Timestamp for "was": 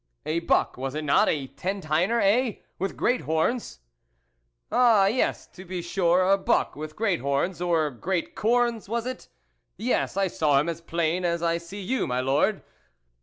0.77-0.95, 8.89-9.05